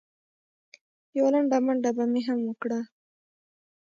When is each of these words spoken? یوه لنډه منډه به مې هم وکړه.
یوه 1.17 1.29
لنډه 1.33 1.57
منډه 1.65 1.91
به 1.97 2.03
مې 2.11 2.21
هم 2.27 2.39
وکړه. 2.47 2.79